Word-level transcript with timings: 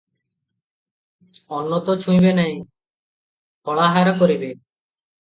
ଅନ୍ନ 1.59 1.79
ତ 1.91 1.97
ଛୁଇଁବେ 2.07 2.33
ନାହିଁ, 2.41 2.59
ଫଳାହାର 3.71 4.19
କରିବେ। 4.23 4.55